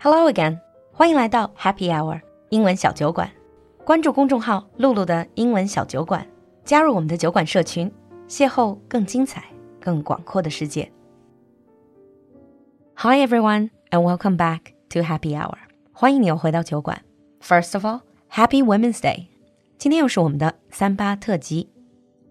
[0.00, 0.58] Hello again，
[0.92, 3.30] 欢迎来到 Happy Hour 英文小酒馆。
[3.84, 6.26] 关注公众号“露露的英文小酒馆”，
[6.64, 7.90] 加入我们的酒馆社群，
[8.28, 9.44] 邂逅更精彩、
[9.80, 10.90] 更广阔的世界。
[12.96, 15.56] Hi everyone and welcome back to Happy Hour，
[15.92, 17.02] 欢迎你又回到酒馆。
[17.40, 18.00] First of all,
[18.30, 19.26] Happy Women's Day，
[19.78, 21.70] 今天又是我们的三八特辑。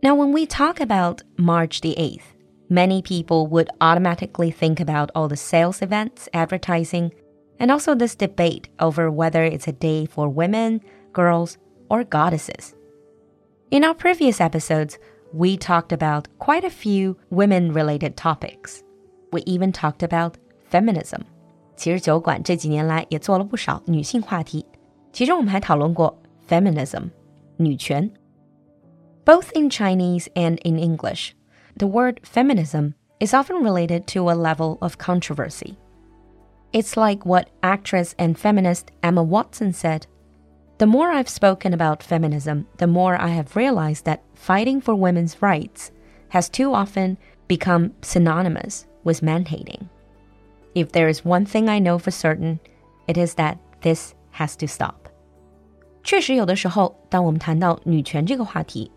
[0.01, 2.21] Now when we talk about March the 8th,
[2.69, 7.11] many people would automatically think about all the sales events, advertising,
[7.59, 10.81] and also this debate over whether it's a day for women,
[11.13, 11.57] girls,
[11.89, 12.73] or goddesses.
[13.71, 14.97] In our previous episodes,
[15.33, 18.83] we talked about quite a few women related topics.
[19.31, 20.35] We even talked about
[20.69, 21.21] feminism.
[21.75, 24.65] 其实酒馆这几年来也做了不少女性话题，
[25.11, 27.09] 其中我们还讨论过 feminism
[27.57, 28.09] 女权。
[29.25, 31.31] Both in Chinese and in English,
[31.77, 35.75] the word feminism is often related to a level of controversy.
[36.71, 40.07] It's like what actress and feminist Emma Watson said
[40.77, 45.41] The more I've spoken about feminism, the more I have realized that fighting for women's
[45.41, 45.91] rights
[46.29, 49.87] has too often become synonymous with man hating.
[50.73, 52.59] If there is one thing I know for certain,
[53.07, 55.07] it is that this has to stop.
[56.03, 58.91] 确实，有的时候，当我们谈到女权这个话题，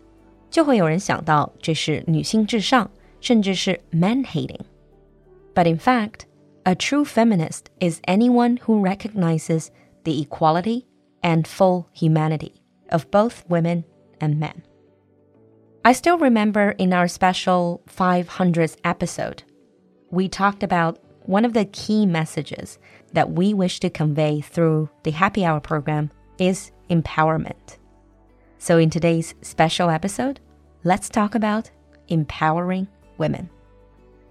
[0.51, 2.91] 就会有人想到这是女性至上，
[3.21, 4.59] 甚至是 man hating.
[5.55, 6.23] But in fact,
[6.66, 9.70] a true feminist is anyone who recognizes
[10.04, 10.86] the equality
[11.22, 12.54] and full humanity
[12.90, 13.84] of both women
[14.20, 14.62] and men.
[15.84, 19.42] I still remember in our special 500th episode,
[20.10, 22.78] we talked about one of the key messages
[23.12, 27.78] that we wish to convey through the Happy Hour program is empowerment.
[28.58, 30.40] So, in today's special episode,
[30.84, 31.70] let's talk about
[32.08, 33.50] empowering women.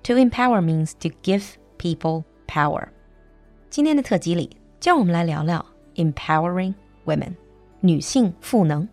[0.04, 2.89] To empower means to give people power.
[3.71, 7.35] 今天的特辑里，就让我们来聊聊 empowering women，
[7.81, 8.89] 女性赋能。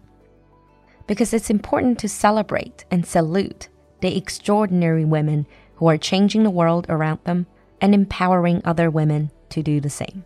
[1.08, 3.68] Because it's important to celebrate and salute
[4.02, 5.46] the extraordinary women
[5.78, 7.46] who are changing the world around them
[7.80, 10.24] and empowering other women to do the same.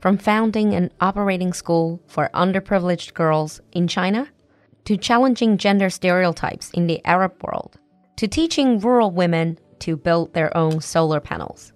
[0.00, 4.26] From founding an operating school for underprivileged girls in China,
[4.84, 7.78] to challenging gender stereotypes in the Arab world,
[8.16, 11.72] to teaching rural women to build their own solar panels.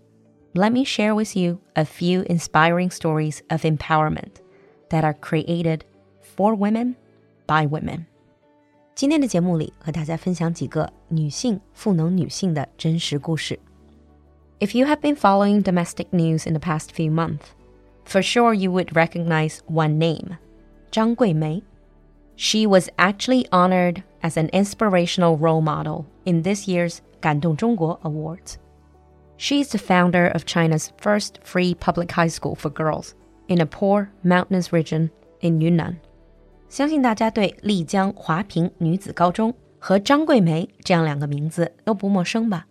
[0.55, 4.41] Let me share with you a few inspiring stories of empowerment
[4.89, 5.81] that are created
[6.21, 6.95] for women
[7.47, 8.07] by women.
[8.95, 13.59] 今天的节目里，和大家分享几个女性赋能女性的真实故事。
[14.59, 17.49] If you have been following domestic news in the past few months,
[18.07, 20.39] for sure you would recognize one name,
[20.91, 21.63] 张桂梅.
[22.39, 28.55] She was actually honored as an inspirational role model in this year's 感动中国 Awards.
[29.41, 33.15] She's the founder of China's first free public high school for girls
[33.49, 35.11] in a poor mountainous region
[35.41, 35.97] in Yunnan.
[36.69, 42.67] 相信大家对丽江华坪女子高中和张桂梅这样两个名字都不陌生吧？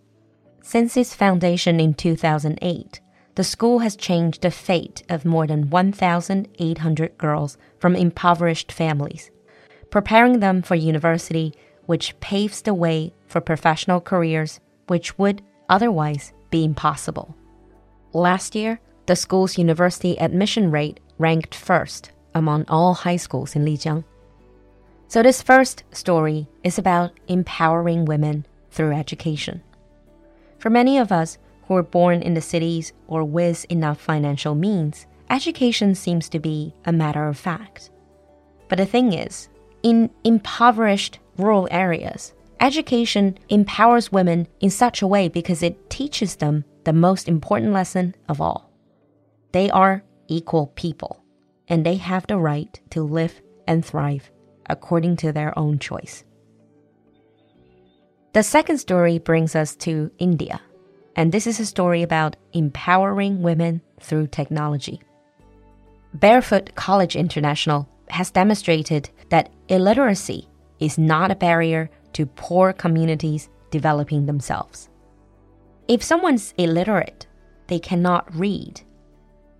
[0.62, 3.00] Since its foundation in 2008,
[3.34, 9.28] the school has changed the fate of more than 1,800 girls from impoverished families,
[9.90, 11.52] preparing them for university,
[11.86, 17.35] which paves the way for professional careers which would otherwise be impossible.
[18.13, 24.03] Last year, the school's university admission rate ranked first among all high schools in Lijiang.
[25.07, 29.61] So, this first story is about empowering women through education.
[30.59, 35.05] For many of us who are born in the cities or with enough financial means,
[35.29, 37.89] education seems to be a matter of fact.
[38.69, 39.49] But the thing is,
[39.83, 46.63] in impoverished rural areas, education empowers women in such a way because it teaches them
[46.83, 48.71] the most important lesson of all.
[49.51, 51.23] They are equal people,
[51.67, 54.31] and they have the right to live and thrive
[54.69, 56.23] according to their own choice.
[58.33, 60.61] The second story brings us to India,
[61.15, 65.01] and this is a story about empowering women through technology.
[66.13, 70.47] Barefoot College International has demonstrated that illiteracy
[70.79, 74.89] is not a barrier to poor communities developing themselves.
[75.87, 77.27] If someone's illiterate,
[77.67, 78.81] they cannot read.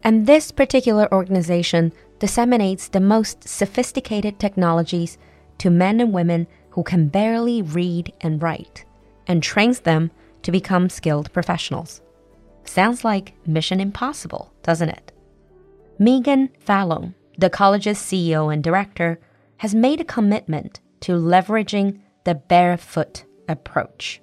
[0.04, 5.18] And this particular organization disseminates the most sophisticated technologies
[5.60, 8.86] to men and women who can barely read and write,
[9.28, 10.12] and trains them
[10.42, 12.02] to become skilled professionals.
[12.64, 15.12] Sounds like Mission Impossible, doesn't it?
[16.00, 19.20] Meagan Fallone, the college's CEO and director,
[19.58, 24.19] has made a commitment to leveraging the barefoot approach.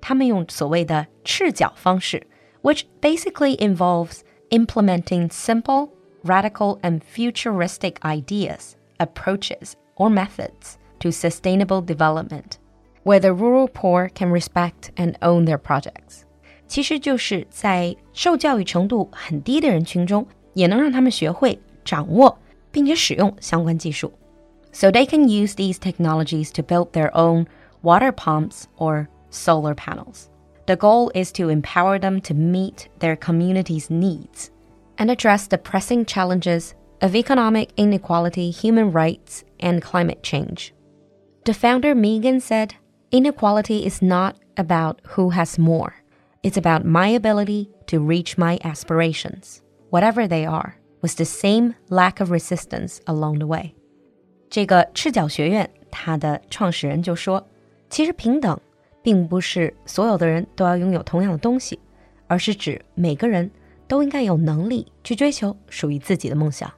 [0.00, 2.26] 他们用所谓的赤脚方式,
[2.62, 5.90] which basically involves implementing simple,
[6.24, 12.58] radical, and futuristic ideas, approaches, or methods to sustainable development,
[13.04, 16.22] where the rural poor can respect and own their projects.
[16.66, 22.38] 其实就是在受教育程度很低的人群中，也能让他们学会掌握
[22.70, 24.12] 并且使用相关技术。
[24.75, 27.47] So they can use these technologies to build their own
[27.81, 30.29] water pumps or solar panels.
[30.67, 34.51] The goal is to empower them to meet their community's needs
[34.97, 40.73] and address the pressing challenges of economic inequality, human rights, and climate change.
[41.45, 42.75] The founder Meagan said,
[43.11, 45.95] Inequality is not about who has more,
[46.43, 52.19] it's about my ability to reach my aspirations, whatever they are, with the same lack
[52.19, 53.73] of resistance along the way.
[54.49, 57.45] 这个赤脚学院，它的创始人就说
[57.89, 58.59] ：“其实平等
[59.01, 61.79] 并不是所有的人都要拥有同样的东西，
[62.27, 63.49] 而是指每个人
[63.87, 66.71] 都应该有能力去追求属于自己的梦想。”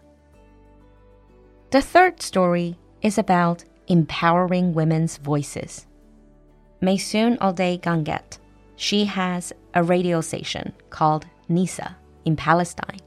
[1.69, 5.81] The third story is about empowering women's voices.
[6.79, 8.37] Maysoon Odeh Gangat,
[8.77, 12.99] she has a radio station called Nisa in Palestine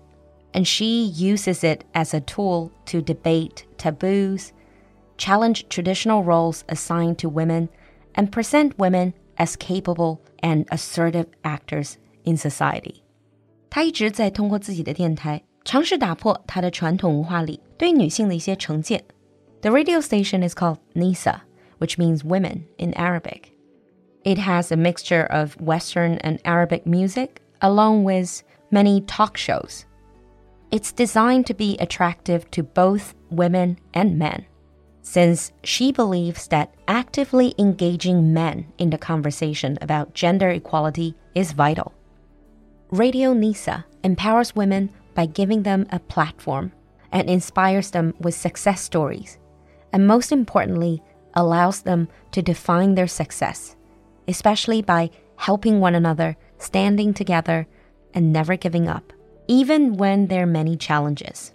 [0.53, 4.53] and she uses it as a tool to debate taboos,
[5.17, 7.69] challenge traditional roles assigned to women
[8.15, 13.03] and present women as capable and assertive actors in society.
[13.69, 19.03] 她一直在通过自己的电台尝试打破她的传统文化里对女性的一些成见。
[19.61, 21.41] The radio station is called Nisa,
[21.79, 23.51] which means women in Arabic.
[24.23, 29.85] It has a mixture of Western and Arabic music, along with many talk shows.
[30.70, 34.46] It's designed to be attractive to both women and men
[35.02, 41.92] since she believes that actively engaging men in the conversation about gender equality is vital.
[42.90, 46.72] Radio Nisa empowers women by giving them a platform
[47.12, 49.38] and inspires them with success stories,
[49.92, 51.02] and most importantly,
[51.34, 53.76] allows them to define their success,
[54.28, 57.66] especially by helping one another, standing together,
[58.14, 59.12] and never giving up,
[59.49, 61.51] even when there are many challenges.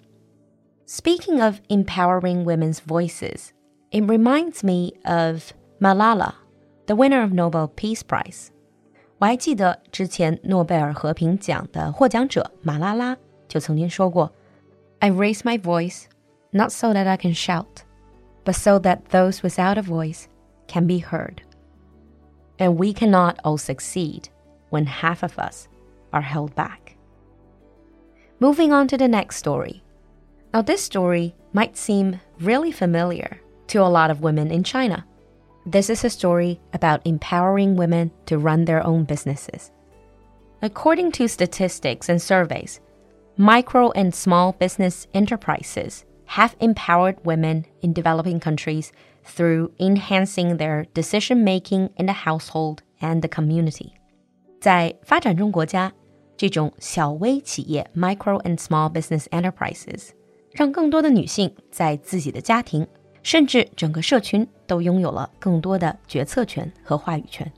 [0.87, 3.53] Speaking of empowering women's voices,
[3.93, 6.35] it reminds me of Malala,
[6.87, 8.51] the winner of Nobel Peace Prize.
[9.19, 13.17] 我还记得之前诺贝尔和平奖的获奖者马拉拉
[13.49, 14.31] 就曾经说过：“
[15.01, 16.05] I raise my voice
[16.53, 17.85] not so that I can shout,
[18.45, 20.25] but so that those without a voice
[20.67, 21.43] can be heard.
[22.57, 24.25] And we cannot all succeed
[24.71, 25.67] when half of us
[26.13, 26.94] are held back."
[28.39, 29.83] Moving on to the next story.
[30.53, 35.05] Now, this story might seem really familiar to a lot of women in China.
[35.67, 39.71] This is a story about empowering women to run their own businesses.
[40.63, 42.81] According to statistics and surveys,
[43.37, 48.93] micro and small business enterprises have empowered women in developing countries
[49.25, 53.95] through enhancing their decision making in the household and the community.
[54.61, 55.93] 在发展中国家，
[56.38, 60.10] 这种小微企业 （micro and small business enterprises），
[60.52, 62.86] 让更多的女性在自己的家庭，
[63.24, 67.52] 甚至整个社群都拥有了更多的决策权和话语权。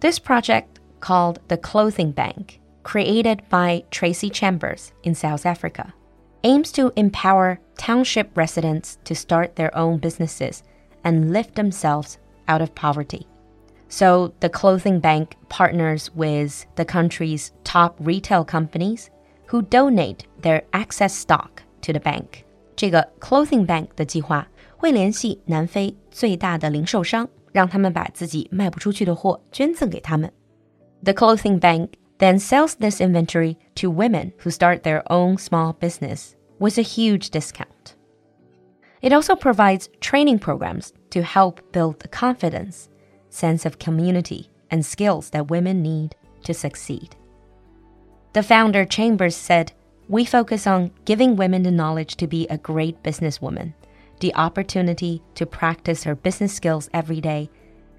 [0.00, 0.66] This project,
[1.00, 5.92] called the Clothing Bank, created by Tracey Chambers in South Africa,
[6.42, 10.60] aims to empower township residents to start their own businesses
[11.02, 13.26] and lift themselves out of poverty.
[13.91, 19.07] So, the Clothing Bank partners with the country's top retail companies
[19.47, 22.43] who donate their excess stock to the bank.
[22.75, 30.31] 这个 Clothing Bank 的计划会联系南非最大的零售商，让他们把自己卖不出去的货捐赠给他们。
[31.03, 36.77] The Clothing Bank then sells this inventory to women who start their own small business with
[36.77, 37.95] a huge discount.
[39.01, 42.89] It also provides training programs to help build the confidence,
[43.32, 47.16] sense of community, and skills that women need to succeed.
[48.32, 49.72] The founder Chambers said
[50.08, 53.74] we focus on giving women the knowledge to be a great businesswoman,
[54.20, 57.50] the opportunity to practice her business skills every day,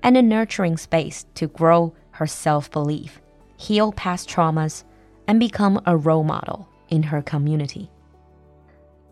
[0.01, 3.21] and a nurturing space to grow her self belief,
[3.57, 4.83] heal past traumas,
[5.27, 7.89] and become a role model in her community.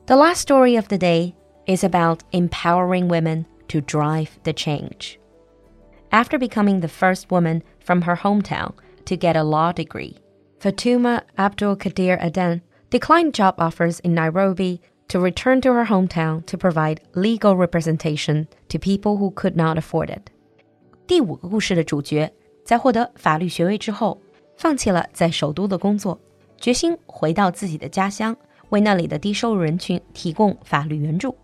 [0.07, 1.35] The last story of the day
[1.65, 5.20] is about empowering women to drive the change
[6.12, 8.74] after becoming the first woman from her hometown
[9.06, 10.15] to get a law degree.
[10.60, 16.58] Fatuma Abdul Kadir Adan declined job offers in Nairobi to return to her hometown to
[16.58, 20.30] provide legal representation to people who could not afford it.
[21.08, 22.32] 第五个故事的主角
[22.63, 24.22] 在获得法律学位之后，
[24.56, 26.20] 放弃了在首都的工作，
[26.58, 28.36] 决心回到自己的家乡，
[28.70, 31.36] 为那里的低收入人群提供法律援助。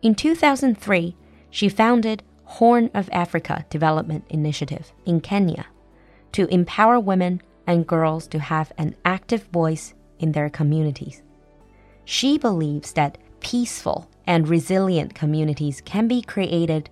[0.00, 1.14] In 2003,
[1.50, 5.65] she founded Horn of Africa Development Initiative in Kenya
[6.31, 11.21] to empower women and girls to have an active voice in their communities.
[12.05, 16.89] She believes that peaceful and resilient communities can be created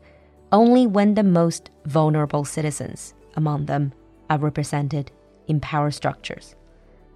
[0.52, 3.94] only when the most vulnerable citizens among them
[4.30, 5.06] are represented
[5.48, 6.54] in power structures.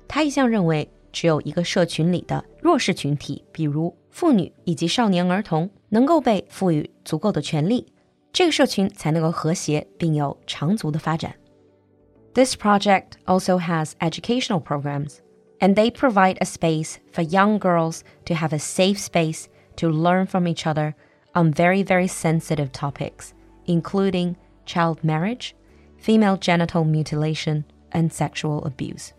[0.08, 7.92] 他一向认为，只有一个社群里的弱势群体，比如妇女以及少年儿童，能够被赋予足够的权利，
[8.34, 11.36] 这个社群才能够和谐并有长足的发展。
[12.34, 15.18] This project also has educational programs,
[15.60, 19.46] and they provide a space for young girls to have a safe space
[19.78, 20.94] to learn from each other
[21.34, 23.32] on very, very sensitive topics,
[23.66, 25.54] including child marriage,
[25.98, 29.10] female genital mutilation, and sexual abuse.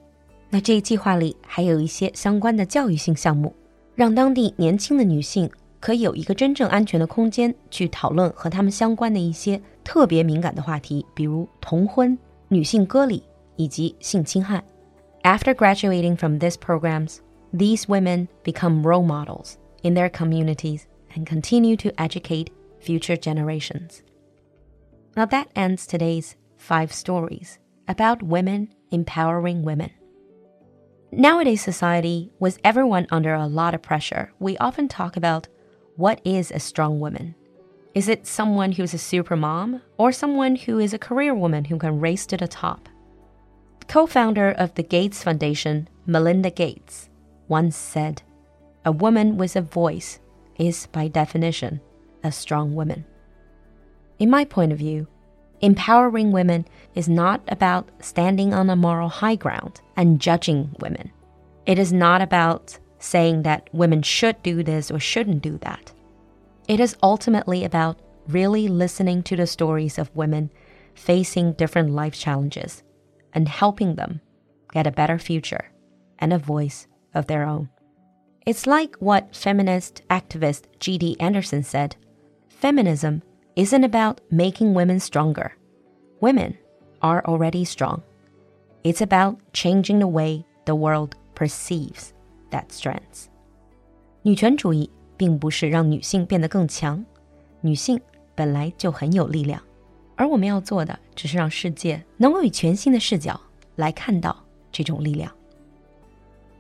[0.51, 3.55] 那这一计划里还有一些相关的教育性项目，
[3.95, 5.51] 让当地年轻的女性
[5.85, 12.17] 可以有一个真正安全的空间去讨论和她们相关的一些特别敏感的话题，比如同婚、
[12.49, 13.23] 女性割礼
[13.57, 14.63] 以及性侵害。
[15.23, 17.19] After graduating from these programs,
[17.53, 20.83] these women become role models in their communities
[21.15, 22.49] and continue to educate
[22.81, 24.01] future generations.
[25.15, 29.91] Now that ends today's five stories about women empowering women.
[31.13, 35.49] Nowadays society, with everyone under a lot of pressure, we often talk about
[35.96, 37.36] what is a strong woman.
[37.94, 41.78] Is it someone who's a super mom or someone who is a career woman who
[41.78, 42.90] can race to the top?
[43.88, 47.10] Co founder of the Gates Foundation, Melinda Gates,
[47.48, 48.22] once said,
[48.84, 50.20] a woman with a voice
[50.58, 51.80] is, by definition,
[52.24, 53.06] a strong woman.
[54.20, 55.08] In my point of view,
[55.62, 61.12] empowering women is not about standing on a moral high ground and judging women.
[61.66, 65.92] It is not about saying that women should do this or shouldn't do that.
[66.68, 70.52] It is ultimately about really listening to the stories of women
[70.96, 72.84] facing different life challenges
[73.34, 74.22] and helping them
[74.72, 75.72] get a better future
[76.20, 77.70] and a voice of their own.
[78.46, 81.18] It's like what feminist activist G.D.
[81.20, 81.96] Anderson said
[82.50, 83.22] feminism
[83.56, 85.56] isn't about making women stronger.
[86.22, 86.58] Women
[87.02, 88.04] are already strong.
[88.84, 92.14] It's about changing the way the world perceives
[92.51, 93.27] that strength.
[94.23, 97.05] 女权主义并不是让女性变得更强，
[97.61, 98.01] 女性
[98.35, 99.63] 本来就很有力量，
[100.17, 103.41] 而我们要做的只是让世界能够以全新的视角
[103.77, 105.33] 来看到这种力量。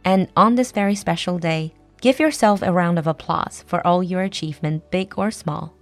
[0.02, 4.22] and on this very special day, give yourself a round of applause for all your
[4.22, 5.74] achievement, big or small.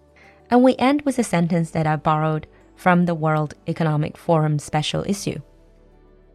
[0.50, 5.04] And we end with a sentence that I borrowed from the World Economic Forum special
[5.06, 5.40] issue.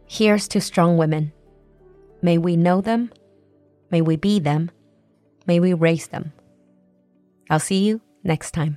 [0.08, 1.34] Here's to strong women.
[2.22, 3.12] May we know them.
[3.91, 4.69] May we be them.
[5.47, 6.33] May we raise them.
[7.49, 8.77] I'll see you next time.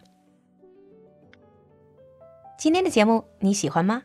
[2.58, 4.04] 今天的节目你喜欢吗？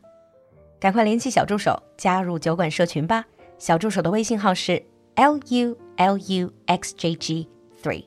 [0.80, 3.24] 赶快联系小助手加入酒馆社群吧。
[3.58, 4.82] 小助手的微信号是
[5.14, 7.48] L U L U X J G
[7.82, 8.04] three，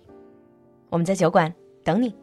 [0.89, 1.53] 我们在酒馆
[1.84, 2.13] 等你。